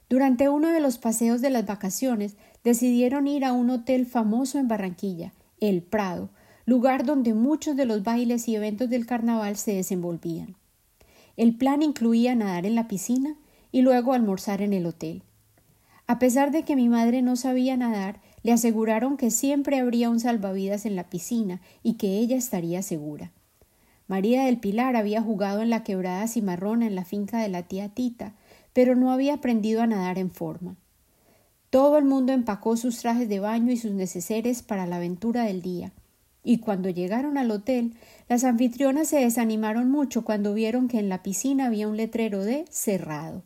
Durante 0.09 0.49
uno 0.49 0.69
de 0.69 0.81
los 0.81 0.99
paseos 0.99 1.41
de 1.41 1.51
las 1.51 1.67
vacaciones 1.67 2.37
decidieron 2.63 3.27
ir 3.27 3.45
a 3.45 3.53
un 3.53 3.71
hotel 3.71 4.07
famoso 4.07 4.59
en 4.59 4.69
Barranquilla, 4.69 5.33
El 5.59 5.83
Prado, 5.83 6.31
lugar 6.65 7.05
donde 7.05 7.35
muchos 7.35 7.77
de 7.77 7.87
los 7.87 8.05
bailes 8.05 8.47
y 8.47 8.55
eventos 8.55 8.89
del 8.89 9.07
carnaval 9.07 9.57
se 9.57 9.73
desenvolvían. 9.73 10.57
El 11.37 11.57
plan 11.57 11.83
incluía 11.83 12.35
nadar 12.35 12.67
en 12.67 12.75
la 12.75 12.89
piscina 12.89 13.37
y 13.73 13.83
luego 13.83 14.13
almorzar 14.13 14.63
en 14.63 14.73
el 14.73 14.87
hotel. 14.87 15.23
A 16.07 16.19
pesar 16.19 16.53
de 16.53 16.63
que 16.63 16.77
mi 16.77 16.89
madre 16.89 17.21
no 17.21 17.35
sabía 17.35 17.77
nadar, 17.77 18.21
le 18.43 18.53
aseguraron 18.53 19.17
que 19.17 19.33
siempre 19.33 19.81
habría 19.81 20.09
un 20.09 20.21
salvavidas 20.21 20.87
en 20.87 20.95
la 20.95 21.11
piscina 21.11 21.61
y 21.83 21.95
que 21.95 22.19
ella 22.19 22.37
estaría 22.37 22.83
segura. 22.83 23.33
María 24.09 24.45
del 24.45 24.59
Pilar 24.59 24.95
había 24.95 25.21
jugado 25.21 25.63
en 25.63 25.71
la 25.71 25.83
quebrada 25.83 26.29
cimarrona 26.29 26.87
en 26.87 26.95
la 26.95 27.05
finca 27.05 27.41
de 27.41 27.49
la 27.49 27.65
tía 27.65 27.89
Tita, 27.89 28.35
pero 28.73 28.95
no 28.95 29.11
había 29.11 29.35
aprendido 29.35 29.83
a 29.83 29.87
nadar 29.87 30.19
en 30.19 30.31
forma. 30.31 30.77
Todo 31.71 31.99
el 31.99 32.05
mundo 32.05 32.33
empacó 32.33 32.77
sus 32.77 32.99
trajes 33.01 33.29
de 33.29 33.41
baño 33.41 33.73
y 33.73 33.77
sus 33.77 33.93
neceseres 33.93 34.63
para 34.63 34.87
la 34.87 34.97
aventura 34.97 35.43
del 35.45 35.61
día, 35.61 35.93
y 36.45 36.59
cuando 36.59 36.89
llegaron 36.89 37.39
al 37.39 37.51
hotel, 37.51 37.95
las 38.29 38.45
anfitrionas 38.45 39.09
se 39.09 39.19
desanimaron 39.19 39.91
mucho 39.91 40.25
cuando 40.25 40.55
vieron 40.55 40.87
que 40.87 41.01
en 41.01 41.09
la 41.09 41.23
piscina 41.25 41.67
había 41.67 41.89
un 41.89 41.97
letrero 41.97 42.45
de 42.45 42.65
cerrado. 42.71 43.43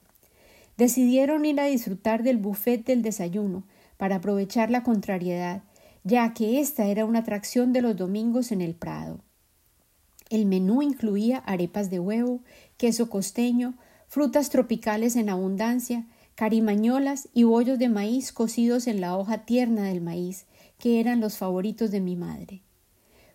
Decidieron 0.76 1.46
ir 1.46 1.58
a 1.60 1.64
disfrutar 1.64 2.22
del 2.22 2.36
buffet 2.36 2.84
del 2.84 3.00
desayuno, 3.00 3.64
para 3.96 4.16
aprovechar 4.16 4.70
la 4.70 4.82
contrariedad, 4.82 5.62
ya 6.04 6.32
que 6.32 6.60
esta 6.60 6.86
era 6.86 7.04
una 7.04 7.18
atracción 7.18 7.74
de 7.74 7.82
los 7.82 7.96
domingos 7.96 8.50
en 8.50 8.62
el 8.62 8.74
Prado. 8.74 9.20
El 10.30 10.46
menú 10.46 10.80
incluía 10.80 11.38
arepas 11.38 11.90
de 11.90 11.98
huevo, 11.98 12.40
queso 12.76 13.10
costeño, 13.10 13.74
frutas 14.06 14.48
tropicales 14.48 15.16
en 15.16 15.28
abundancia, 15.28 16.06
carimañolas 16.36 17.28
y 17.34 17.42
bollos 17.42 17.78
de 17.78 17.88
maíz 17.88 18.32
cocidos 18.32 18.86
en 18.86 19.00
la 19.00 19.16
hoja 19.16 19.44
tierna 19.44 19.82
del 19.82 20.00
maíz, 20.00 20.46
que 20.78 21.00
eran 21.00 21.20
los 21.20 21.36
favoritos 21.36 21.90
de 21.90 22.00
mi 22.00 22.16
madre. 22.16 22.62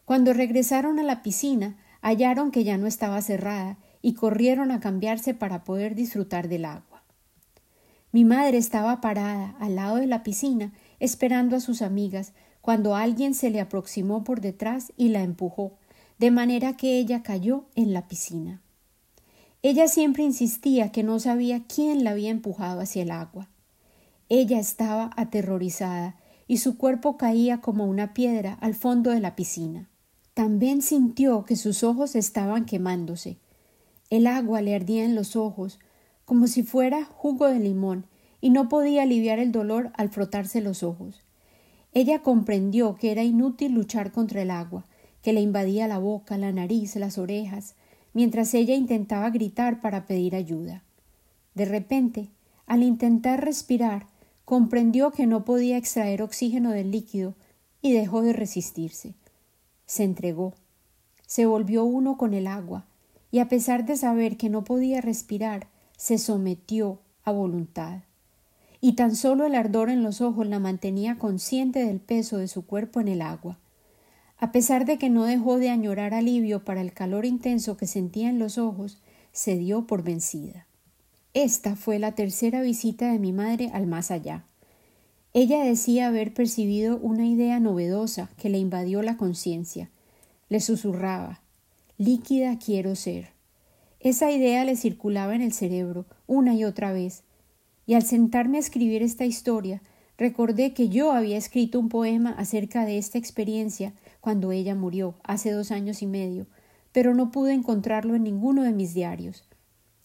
Cuando 0.06 0.34
regresaron 0.34 0.98
a 1.00 1.04
la 1.04 1.22
piscina, 1.22 1.78
hallaron 2.02 2.52
que 2.52 2.64
ya 2.64 2.78
no 2.78 2.88
estaba 2.88 3.22
cerrada 3.22 3.78
y 4.02 4.14
corrieron 4.14 4.72
a 4.72 4.80
cambiarse 4.80 5.34
para 5.34 5.64
poder 5.64 5.96
disfrutar 5.96 6.48
del 6.48 6.66
agua. 6.66 7.04
Mi 8.12 8.24
madre 8.24 8.58
estaba 8.58 9.02
parada 9.02 9.56
al 9.60 9.76
lado 9.76 9.98
de 9.98 10.08
la 10.08 10.24
piscina 10.24 10.72
esperando 11.00 11.58
a 11.58 11.60
sus 11.60 11.82
amigas 11.82 12.32
cuando 12.62 12.96
alguien 12.96 13.34
se 13.34 13.50
le 13.50 13.60
aproximó 13.60 14.24
por 14.24 14.40
detrás 14.40 14.94
y 14.96 15.10
la 15.10 15.22
empujó, 15.22 15.78
de 16.18 16.32
manera 16.32 16.78
que 16.78 16.98
ella 16.98 17.24
cayó 17.24 17.66
en 17.76 17.94
la 17.94 18.08
piscina. 18.08 18.62
Ella 19.62 19.88
siempre 19.88 20.24
insistía 20.24 20.92
que 20.92 21.04
no 21.04 21.20
sabía 21.20 21.64
quién 21.68 22.04
la 22.04 22.12
había 22.12 22.30
empujado 22.30 22.82
hacia 22.82 23.02
el 23.02 23.12
agua. 23.12 23.50
Ella 24.30 24.60
estaba 24.60 25.12
aterrorizada 25.16 26.16
y 26.48 26.58
su 26.58 26.78
cuerpo 26.78 27.18
caía 27.18 27.62
como 27.62 27.86
una 27.86 28.14
piedra 28.14 28.58
al 28.62 28.76
fondo 28.76 29.12
de 29.12 29.20
la 29.20 29.36
piscina. 29.36 29.90
También 30.34 30.82
sintió 30.82 31.46
que 31.46 31.56
sus 31.56 31.84
ojos 31.84 32.16
estaban 32.16 32.66
quemándose. 32.66 33.38
El 34.10 34.28
agua 34.28 34.62
le 34.62 34.76
ardía 34.76 35.04
en 35.04 35.16
los 35.16 35.36
ojos, 35.36 35.80
como 36.26 36.48
si 36.48 36.62
fuera 36.62 37.06
jugo 37.06 37.48
de 37.48 37.60
limón, 37.60 38.06
y 38.42 38.52
no 38.52 38.70
podía 38.70 39.04
aliviar 39.04 39.40
el 39.40 39.52
dolor 39.52 39.92
al 39.96 40.10
frotarse 40.10 40.62
los 40.62 40.84
ojos. 40.84 41.24
Ella 41.94 42.22
comprendió 42.22 42.96
que 42.96 43.12
era 43.12 43.24
inútil 43.24 43.72
luchar 43.72 44.12
contra 44.12 44.42
el 44.42 44.52
agua, 44.52 44.86
que 45.26 45.34
le 45.34 45.42
invadía 45.42 45.88
la 45.88 45.98
boca, 45.98 46.38
la 46.38 46.52
nariz, 46.52 46.96
las 46.98 47.18
orejas, 47.18 47.74
mientras 48.14 48.54
ella 48.54 48.76
intentaba 48.76 49.32
gritar 49.32 49.82
para 49.82 50.06
pedir 50.06 50.36
ayuda. 50.36 50.84
De 51.56 51.66
repente, 51.66 52.30
al 52.68 52.84
intentar 52.84 53.44
respirar, 53.44 54.06
comprendió 54.46 55.10
que 55.10 55.26
no 55.26 55.44
podía 55.44 55.78
extraer 55.78 56.22
oxígeno 56.22 56.70
del 56.70 56.92
líquido 56.92 57.34
y 57.82 57.92
dejó 57.92 58.22
de 58.22 58.34
resistirse. 58.34 59.16
Se 59.88 60.04
entregó. 60.04 60.54
Se 61.26 61.48
volvió 61.48 61.86
uno 61.86 62.20
con 62.20 62.36
el 62.36 62.46
agua, 62.46 62.86
y 63.32 63.40
a 63.40 63.50
pesar 63.50 63.88
de 63.88 63.98
saber 63.98 64.38
que 64.38 64.50
no 64.50 64.64
podía 64.64 65.02
respirar, 65.02 65.70
se 65.98 66.20
sometió 66.20 67.00
a 67.24 67.32
voluntad. 67.32 68.02
Y 68.80 68.94
tan 68.94 69.16
solo 69.16 69.48
el 69.48 69.56
ardor 69.56 69.90
en 69.90 70.04
los 70.04 70.22
ojos 70.22 70.46
la 70.46 70.60
mantenía 70.60 71.18
consciente 71.18 71.84
del 71.84 72.00
peso 72.00 72.38
de 72.38 72.48
su 72.48 72.68
cuerpo 72.68 73.02
en 73.02 73.08
el 73.08 73.24
agua. 73.24 73.58
A 74.38 74.52
pesar 74.52 74.86
de 74.86 74.98
que 74.98 75.10
no 75.10 75.24
dejó 75.24 75.58
de 75.58 75.70
añorar 75.70 76.14
alivio 76.14 76.64
para 76.64 76.82
el 76.82 76.94
calor 76.94 77.26
intenso 77.26 77.78
que 77.78 77.88
sentía 77.88 78.30
en 78.30 78.40
los 78.40 78.58
ojos, 78.58 79.00
se 79.32 79.58
dio 79.58 79.88
por 79.88 80.04
vencida. 80.04 80.68
Esta 81.34 81.76
fue 81.76 82.00
la 82.00 82.14
tercera 82.14 82.62
visita 82.62 83.12
de 83.12 83.20
mi 83.20 83.34
madre 83.34 83.70
al 83.74 83.88
más 83.88 84.12
allá. 84.12 84.46
Ella 85.34 85.64
decía 85.64 86.08
haber 86.08 86.34
percibido 86.34 86.98
una 86.98 87.26
idea 87.28 87.60
novedosa 87.60 88.30
que 88.38 88.50
le 88.50 88.58
invadió 88.58 89.02
la 89.02 89.18
conciencia. 89.18 89.90
Le 90.48 90.62
susurraba 90.62 91.42
Líquida 91.98 92.60
quiero 92.60 92.96
ser. 92.96 93.30
Esa 94.02 94.30
idea 94.30 94.66
le 94.66 94.76
circulaba 94.76 95.34
en 95.34 95.42
el 95.42 95.54
cerebro 95.54 96.06
una 96.28 96.54
y 96.54 96.66
otra 96.66 96.92
vez, 96.92 97.24
y 97.86 97.94
al 97.94 98.04
sentarme 98.04 98.58
a 98.58 98.60
escribir 98.60 99.02
esta 99.02 99.26
historia, 99.26 99.82
recordé 100.18 100.74
que 100.74 100.90
yo 100.90 101.12
había 101.12 101.38
escrito 101.38 101.80
un 101.80 101.88
poema 101.88 102.32
acerca 102.32 102.86
de 102.86 102.98
esta 102.98 103.18
experiencia 103.18 103.94
cuando 104.26 104.52
ella 104.52 104.74
murió, 104.74 105.14
hace 105.22 105.52
dos 105.52 105.70
años 105.70 106.02
y 106.02 106.08
medio, 106.08 106.48
pero 106.92 107.14
no 107.14 107.30
pude 107.30 107.54
encontrarlo 107.54 108.16
en 108.16 108.24
ninguno 108.24 108.64
de 108.64 108.72
mis 108.72 108.96
diarios. 108.96 109.44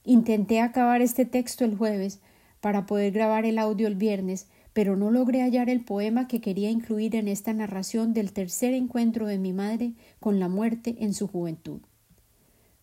Intenté 0.05 0.61
acabar 0.61 1.01
este 1.01 1.25
texto 1.25 1.65
el 1.65 1.75
jueves 1.75 2.21
para 2.61 2.85
poder 2.85 3.15
grabar 3.15 3.47
el 3.47 3.59
audio 3.59 3.87
el 3.87 3.95
viernes, 3.95 4.47
pero 4.75 4.95
no 4.95 5.11
logré 5.11 5.41
hallar 5.41 5.71
el 5.71 5.83
poema 5.83 6.29
que 6.29 6.43
quería 6.43 6.71
incluir 6.71 7.17
en 7.17 7.29
esta 7.29 7.55
narración 7.55 8.13
del 8.13 8.35
tercer 8.35 8.75
encuentro 8.75 9.27
de 9.27 9.39
mi 9.39 9.55
madre 9.55 9.95
con 10.19 10.39
la 10.39 10.51
muerte 10.51 10.97
en 11.01 11.15
su 11.15 11.27
juventud. 11.27 11.81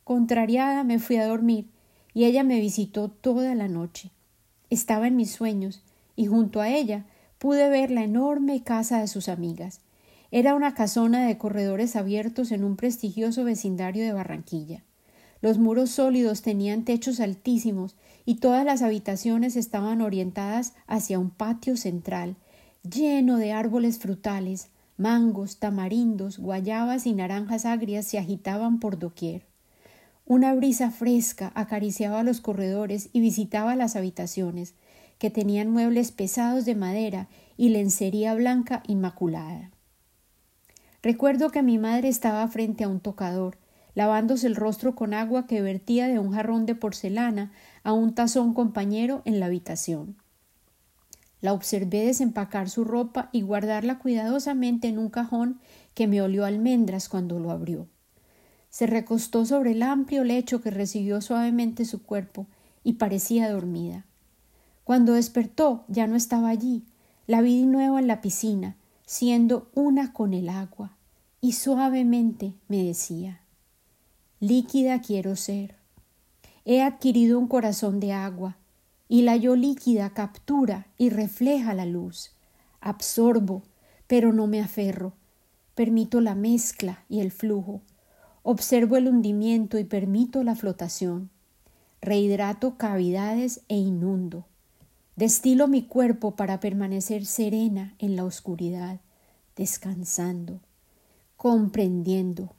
Contrariada 0.03 0.83
me 0.83 0.97
fui 0.97 1.17
a 1.17 1.27
dormir 1.27 1.67
y 2.15 2.25
ella 2.25 2.43
me 2.43 2.59
visitó 2.59 3.09
toda 3.09 3.53
la 3.53 3.67
noche. 3.67 4.09
Estaba 4.71 5.05
en 5.05 5.15
mis 5.15 5.29
sueños 5.29 5.83
y 6.15 6.25
junto 6.25 6.61
a 6.61 6.69
ella 6.71 7.05
pude 7.37 7.69
ver 7.69 7.91
la 7.91 8.03
enorme 8.03 8.63
casa 8.63 8.99
de 9.01 9.07
sus 9.07 9.29
amigas. 9.29 9.81
Era 10.29 10.55
una 10.55 10.73
casona 10.73 11.25
de 11.25 11.37
corredores 11.37 11.95
abiertos 11.95 12.51
en 12.51 12.65
un 12.65 12.75
prestigioso 12.75 13.45
vecindario 13.45 14.03
de 14.03 14.11
Barranquilla. 14.11 14.83
Los 15.41 15.57
muros 15.57 15.91
sólidos 15.91 16.41
tenían 16.41 16.83
techos 16.83 17.19
altísimos 17.19 17.95
y 18.25 18.35
todas 18.35 18.65
las 18.65 18.81
habitaciones 18.81 19.55
estaban 19.55 20.01
orientadas 20.01 20.73
hacia 20.85 21.19
un 21.19 21.29
patio 21.29 21.77
central, 21.77 22.35
lleno 22.83 23.37
de 23.37 23.53
árboles 23.53 23.99
frutales, 23.99 24.67
mangos, 24.97 25.59
tamarindos, 25.59 26.39
guayabas 26.39 27.05
y 27.05 27.13
naranjas 27.13 27.65
agrias 27.65 28.05
se 28.05 28.17
agitaban 28.17 28.79
por 28.79 28.99
doquier. 28.99 29.45
Una 30.25 30.53
brisa 30.53 30.91
fresca 30.91 31.53
acariciaba 31.55 32.23
los 32.23 32.41
corredores 32.41 33.09
y 33.13 33.21
visitaba 33.21 33.77
las 33.77 33.95
habitaciones, 33.95 34.73
que 35.19 35.29
tenían 35.29 35.71
muebles 35.71 36.11
pesados 36.11 36.65
de 36.65 36.75
madera 36.75 37.27
y 37.55 37.69
lencería 37.69 38.33
blanca 38.33 38.83
inmaculada. 38.87 39.71
Recuerdo 41.07 41.51
que 41.51 41.63
mi 41.63 41.77
madre 41.77 42.09
estaba 42.09 42.45
frente 42.49 42.83
a 42.83 42.89
un 42.89 42.99
tocador, 42.99 43.57
lavándose 43.95 44.45
el 44.45 44.57
rostro 44.57 44.93
con 44.93 45.13
agua 45.13 45.47
que 45.47 45.61
vertía 45.61 46.09
de 46.09 46.19
un 46.19 46.33
jarrón 46.33 46.65
de 46.65 46.75
porcelana 46.75 47.53
a 47.85 47.93
un 47.93 48.13
tazón 48.13 48.53
compañero 48.53 49.21
en 49.23 49.39
la 49.39 49.45
habitación. 49.45 50.17
La 51.39 51.53
observé 51.53 52.05
desempacar 52.05 52.69
su 52.69 52.83
ropa 52.83 53.29
y 53.31 53.41
guardarla 53.41 53.99
cuidadosamente 53.99 54.89
en 54.89 54.99
un 54.99 55.09
cajón 55.09 55.61
que 55.93 56.07
me 56.07 56.21
olió 56.21 56.43
almendras 56.43 57.07
cuando 57.07 57.39
lo 57.39 57.51
abrió. 57.51 57.87
Se 58.69 58.85
recostó 58.85 59.45
sobre 59.45 59.71
el 59.71 59.83
amplio 59.83 60.25
lecho 60.25 60.59
que 60.59 60.71
recibió 60.71 61.21
suavemente 61.21 61.85
su 61.85 62.03
cuerpo 62.03 62.47
y 62.83 62.95
parecía 62.95 63.49
dormida. 63.49 64.05
Cuando 64.83 65.13
despertó 65.13 65.85
ya 65.87 66.05
no 66.05 66.17
estaba 66.17 66.49
allí, 66.49 66.83
la 67.27 67.39
vi 67.39 67.61
de 67.61 67.67
nuevo 67.67 67.97
en 67.97 68.07
la 68.07 68.19
piscina, 68.19 68.75
siendo 69.05 69.69
una 69.73 70.11
con 70.11 70.33
el 70.33 70.49
agua, 70.49 70.96
y 71.41 71.53
suavemente 71.53 72.53
me 72.67 72.83
decía 72.83 73.41
líquida 74.39 75.01
quiero 75.01 75.35
ser. 75.35 75.75
He 76.63 76.81
adquirido 76.81 77.39
un 77.39 77.47
corazón 77.47 77.99
de 77.99 78.13
agua, 78.13 78.57
y 79.09 79.21
la 79.21 79.35
yo 79.35 79.55
líquida 79.55 80.09
captura 80.11 80.87
y 80.97 81.09
refleja 81.09 81.73
la 81.73 81.85
luz. 81.85 82.31
Absorbo, 82.81 83.63
pero 84.05 84.33
no 84.33 84.47
me 84.47 84.61
aferro. 84.61 85.13
Permito 85.75 86.21
la 86.21 86.35
mezcla 86.35 87.03
y 87.09 87.21
el 87.21 87.31
flujo. 87.31 87.81
Observo 88.43 88.97
el 88.97 89.07
hundimiento 89.07 89.79
y 89.79 89.85
permito 89.85 90.43
la 90.43 90.55
flotación. 90.55 91.29
Rehidrato 92.01 92.77
cavidades 92.77 93.61
e 93.69 93.77
inundo. 93.77 94.45
Destilo 95.15 95.67
mi 95.67 95.83
cuerpo 95.83 96.35
para 96.35 96.59
permanecer 96.59 97.25
serena 97.25 97.95
en 97.97 98.15
la 98.15 98.23
oscuridad, 98.23 98.99
descansando, 99.55 100.59
comprendiendo, 101.37 102.55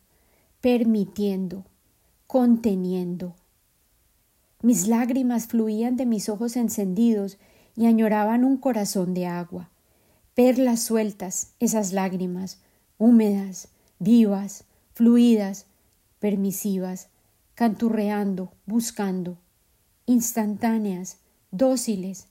permitiendo, 0.61 1.65
conteniendo. 2.27 3.35
Mis 4.63 4.89
lágrimas 4.89 5.47
fluían 5.49 5.97
de 5.97 6.07
mis 6.07 6.29
ojos 6.29 6.57
encendidos 6.57 7.39
y 7.77 7.87
añoraban 7.87 8.45
un 8.45 8.57
corazón 8.57 9.15
de 9.15 9.27
agua. 9.27 9.71
Perlas 10.35 10.83
sueltas, 10.83 11.53
esas 11.59 11.93
lágrimas, 11.93 12.61
húmedas, 12.99 13.69
vivas, 13.99 14.65
fluidas, 14.95 15.67
permisivas, 16.19 17.09
canturreando, 17.55 18.53
buscando, 18.67 19.39
instantáneas, 20.07 21.19
dóciles, 21.51 22.29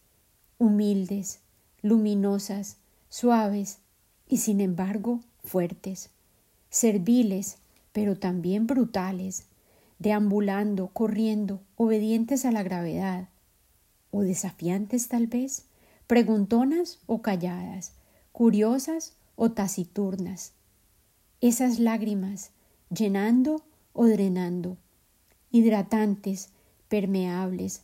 humildes, 0.57 1.39
luminosas, 1.81 2.77
suaves 3.09 3.79
y 4.27 4.37
sin 4.37 4.61
embargo 4.61 5.21
fuertes, 5.43 6.09
serviles, 6.77 7.57
pero 7.91 8.19
también 8.19 8.67
brutales, 8.67 9.47
deambulando, 9.97 10.89
corriendo, 10.89 11.59
obedientes 11.75 12.45
a 12.45 12.51
la 12.51 12.61
gravedad, 12.61 13.29
o 14.11 14.21
desafiantes 14.21 15.07
tal 15.07 15.25
vez, 15.25 15.65
preguntonas 16.05 16.99
o 17.07 17.23
calladas, 17.23 17.93
curiosas 18.31 19.15
o 19.35 19.49
taciturnas. 19.51 20.53
Esas 21.41 21.79
lágrimas, 21.79 22.51
llenando 22.95 23.63
o 23.93 24.05
drenando, 24.05 24.77
hidratantes, 25.49 26.49
permeables, 26.89 27.81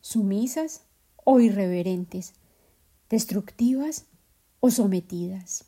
sumisas 0.00 0.82
o 1.24 1.38
irreverentes, 1.38 2.34
destructivas 3.08 4.06
o 4.58 4.72
sometidas. 4.72 5.67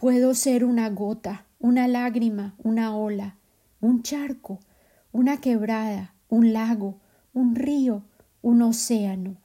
Puedo 0.00 0.32
ser 0.34 0.64
una 0.64 0.90
gota, 0.90 1.44
una 1.58 1.88
lágrima, 1.88 2.54
una 2.58 2.94
ola, 2.94 3.36
un 3.80 4.04
charco, 4.04 4.60
una 5.10 5.40
quebrada, 5.40 6.14
un 6.28 6.52
lago, 6.52 7.00
un 7.34 7.56
río, 7.56 8.04
un 8.40 8.62
océano. 8.62 9.38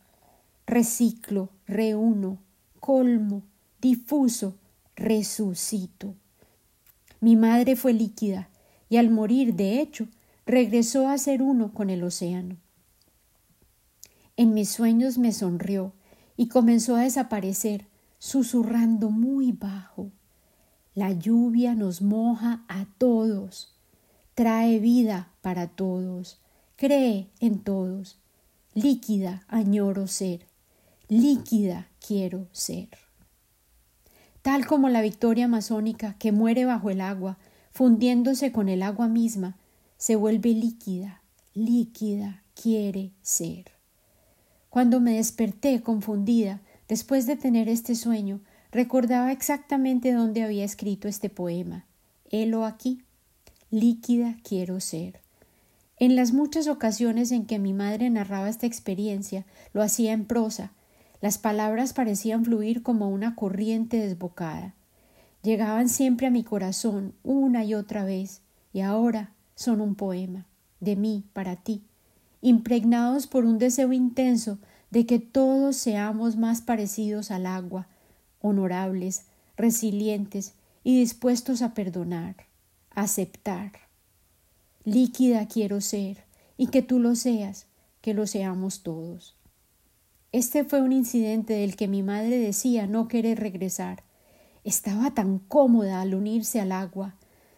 Reciclo, 0.68 1.50
reúno, 1.66 2.38
colmo, 2.80 3.42
difuso, 3.82 4.60
resucito. 4.96 6.14
Mi 7.20 7.36
madre 7.36 7.76
fue 7.76 7.94
líquida 7.94 8.48
y 8.90 8.98
al 8.98 9.10
morir, 9.10 9.56
de 9.56 9.82
hecho, 9.82 10.08
regresó 10.46 11.08
a 11.08 11.18
ser 11.18 11.42
uno 11.42 11.74
con 11.74 11.90
el 11.90 12.04
océano. 12.04 12.58
En 14.38 14.54
mis 14.54 14.70
sueños 14.70 15.18
me 15.18 15.32
sonrió 15.32 15.94
y 16.38 16.48
comenzó 16.48 16.96
a 16.96 17.02
desaparecer, 17.02 17.88
susurrando 18.20 19.10
muy 19.10 19.52
bajo. 19.52 20.12
La 20.96 21.12
lluvia 21.12 21.76
nos 21.76 22.02
moja 22.02 22.64
a 22.68 22.86
todos 22.98 23.74
trae 24.36 24.80
vida 24.80 25.32
para 25.42 25.68
todos, 25.68 26.40
cree 26.76 27.30
en 27.40 27.60
todos. 27.60 28.20
Líquida 28.74 29.44
añoro 29.48 30.08
ser, 30.08 30.48
líquida 31.08 31.88
quiero 32.06 32.48
ser. 32.52 32.90
Tal 34.42 34.66
como 34.66 34.90
la 34.90 35.02
victoria 35.02 35.48
masónica 35.48 36.16
que 36.18 36.32
muere 36.32 36.66
bajo 36.66 36.90
el 36.90 37.02
agua, 37.02 37.38
fundiéndose 37.72 38.52
con 38.52 38.68
el 38.68 38.82
agua 38.82 39.08
misma, 39.08 39.58
se 39.98 40.16
vuelve 40.16 40.50
líquida, 40.50 41.22
líquida 41.54 42.42
quiere 42.60 43.12
ser. 43.22 43.72
Cuando 44.70 45.00
me 45.00 45.14
desperté 45.14 45.82
confundida, 45.82 46.62
después 46.88 47.28
de 47.28 47.36
tener 47.36 47.70
este 47.70 47.96
sueño, 47.96 48.42
recordaba 48.74 49.32
exactamente 49.32 50.12
dónde 50.12 50.44
había 50.44 50.66
escrito 50.66 51.08
este 51.08 51.30
poema. 51.30 51.86
Helo 52.30 52.66
aquí 52.66 53.04
líquida 53.70 54.38
quiero 54.44 54.80
ser. 54.80 55.20
En 55.98 56.16
las 56.16 56.34
muchas 56.34 56.68
ocasiones 56.68 57.32
en 57.32 57.46
que 57.46 57.60
mi 57.60 57.72
madre 57.72 58.10
narraba 58.10 58.50
esta 58.50 58.66
experiencia, 58.66 59.46
lo 59.74 59.82
hacía 59.82 60.12
en 60.12 60.26
prosa. 60.26 60.72
Las 61.22 61.38
palabras 61.38 61.94
parecían 61.94 62.44
fluir 62.44 62.84
como 62.84 63.10
una 63.10 63.36
corriente 63.36 63.98
desbocada. 63.98 64.74
Llegaban 65.44 65.88
siempre 65.88 66.28
a 66.28 66.32
mi 66.32 66.44
corazón 66.44 67.14
una 67.24 67.64
y 67.64 67.76
otra 67.76 68.04
vez, 68.06 68.42
y 68.74 68.82
ahora 68.82 69.32
son 69.56 69.82
un 69.82 69.96
poema, 69.96 70.46
de 70.80 70.96
mí 70.96 71.24
para 71.34 71.56
ti, 71.56 71.84
impregnados 72.42 73.28
por 73.28 73.46
un 73.46 73.60
deseo 73.60 73.94
intenso 73.94 74.58
de 74.90 75.06
que 75.06 75.20
todos 75.20 75.76
seamos 75.78 76.38
más 76.38 76.62
parecidos 76.62 77.32
al 77.32 77.46
agua, 77.46 77.88
honorables, 78.44 79.24
resilientes 79.58 80.54
y 80.84 81.00
dispuestos 81.00 81.64
a 81.64 81.74
perdonar 81.74 82.36
aceptar. 82.96 83.72
Líquida 84.84 85.48
quiero 85.48 85.82
ser 85.82 86.26
y 86.58 86.68
que 86.68 86.82
tú 86.82 87.00
lo 87.00 87.16
seas, 87.16 87.68
que 88.02 88.14
lo 88.14 88.28
seamos 88.28 88.84
todos. 88.84 89.36
Este 90.32 90.64
fue 90.64 90.82
un 90.82 90.92
incidente 90.92 91.54
del 91.54 91.76
que 91.76 91.88
mi 91.88 92.04
madre 92.04 92.38
decía 92.38 92.88
no 92.88 93.08
querer 93.08 93.40
regresar. 93.40 94.04
Estaba 94.64 95.14
tan 95.14 95.40
cómoda 95.40 96.02
al 96.02 96.16
unirse 96.16 96.60
al 96.60 96.72
agua. 96.72 97.16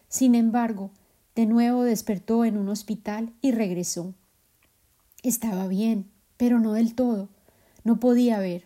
Sin 0.07 0.35
embargo, 0.35 0.91
de 1.35 1.45
nuevo 1.45 1.83
despertó 1.83 2.45
en 2.45 2.57
un 2.57 2.69
hospital 2.69 3.33
y 3.41 3.51
regresó. 3.51 4.13
Estaba 5.23 5.67
bien, 5.67 6.09
pero 6.37 6.59
no 6.59 6.73
del 6.73 6.95
todo. 6.95 7.29
No 7.83 7.99
podía 7.99 8.39
ver. 8.39 8.65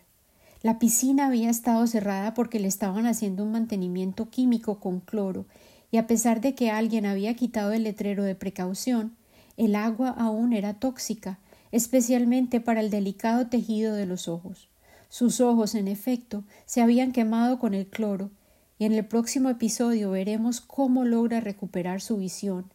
La 0.62 0.78
piscina 0.78 1.28
había 1.28 1.50
estado 1.50 1.88
cerrada 1.88 2.34
porque 2.34 2.60
le 2.60 2.67
estaban 2.67 3.06
haciendo 3.06 3.43
un 3.43 3.54
mantenimiento 3.54 4.30
químico 4.30 4.82
con 4.82 5.00
cloro 5.00 5.45
y 5.89 5.98
a 5.98 6.06
pesar 6.06 6.41
de 6.41 6.54
que 6.54 6.69
alguien 6.69 7.06
había 7.06 7.34
quitado 7.34 7.72
el 7.72 7.84
letrero 7.84 8.26
de 8.26 8.36
precaución, 8.36 9.15
el 9.56 9.74
agua 9.76 10.10
aún 10.10 10.52
era 10.52 10.74
tóxica, 10.74 11.39
especialmente 11.72 12.60
para 12.60 12.82
el 12.82 12.89
delicado 12.89 13.48
tejido 13.48 13.93
de 13.93 14.06
los 14.06 14.28
ojos. 14.28 14.67
Sus 15.08 15.39
ojos, 15.39 15.76
en 15.76 15.88
efecto, 15.88 16.43
se 16.65 16.82
habían 16.82 17.13
quemado 17.13 17.58
con 17.58 17.74
el 17.74 17.88
cloro, 17.88 18.30
y 18.78 18.86
en 18.86 18.93
el 18.93 19.06
próximo 19.06 19.50
episodio 19.50 20.12
veremos 20.12 20.62
cómo 20.62 21.06
logra 21.06 21.39
recuperar 21.39 22.02
su 22.02 22.17
visión, 22.17 22.65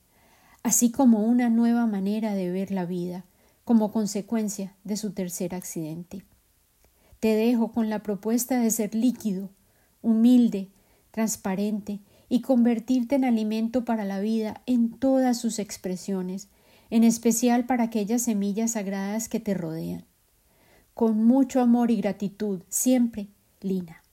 así 0.63 0.91
como 0.91 1.25
una 1.25 1.51
nueva 1.51 1.87
manera 1.87 2.35
de 2.35 2.51
ver 2.51 2.71
la 2.71 2.87
vida, 2.87 3.25
como 3.65 3.93
consecuencia 3.93 4.75
de 4.85 4.97
su 4.97 5.13
tercer 5.13 5.55
accidente. 5.55 6.25
Te 7.25 7.37
dejo 7.37 7.73
con 7.73 7.89
la 7.89 8.03
propuesta 8.03 8.61
de 8.61 8.71
ser 8.71 8.95
líquido, 8.95 9.49
humilde, 10.03 10.69
transparente 11.11 12.01
y 12.29 12.43
convertirte 12.43 13.15
en 13.15 13.25
alimento 13.25 13.87
para 13.87 14.05
la 14.05 14.21
vida 14.21 14.61
en 14.67 14.91
todas 14.91 15.41
sus 15.41 15.59
expresiones, 15.59 16.49
en 16.91 17.03
especial 17.03 17.65
para 17.65 17.85
aquellas 17.85 18.21
semillas 18.21 18.73
sagradas 18.73 19.31
que 19.31 19.41
te 19.41 19.55
rodean. 19.55 20.05
Con 20.93 21.25
mucho 21.25 21.63
amor 21.63 21.91
y 21.91 21.97
gratitud, 21.97 22.61
siempre, 22.69 23.29
Lina. 23.63 24.04